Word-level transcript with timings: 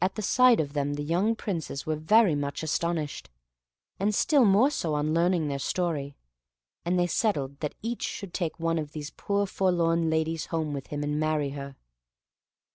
At 0.00 0.14
the 0.14 0.22
sight 0.22 0.60
of 0.60 0.72
them 0.72 0.94
the 0.94 1.02
young 1.02 1.36
Princes 1.36 1.84
were 1.84 1.94
very 1.94 2.34
much 2.34 2.62
astonished, 2.62 3.28
and 4.00 4.14
still 4.14 4.46
more 4.46 4.70
so 4.70 4.94
on 4.94 5.12
learning 5.12 5.48
their 5.48 5.58
story; 5.58 6.16
and 6.86 6.98
they 6.98 7.06
settled 7.06 7.60
that 7.60 7.74
each 7.82 8.02
should 8.02 8.32
take 8.32 8.58
one 8.58 8.78
of 8.78 8.92
these 8.92 9.10
poor 9.10 9.44
forlorn 9.44 10.08
ladies 10.08 10.46
home 10.46 10.72
with 10.72 10.86
him, 10.86 11.02
and 11.02 11.20
marry 11.20 11.50
her. 11.50 11.76